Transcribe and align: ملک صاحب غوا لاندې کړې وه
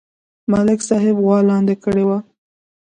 ملک 0.51 0.79
صاحب 0.89 1.15
غوا 1.23 1.39
لاندې 1.49 1.75
کړې 1.83 2.03
وه 2.07 2.17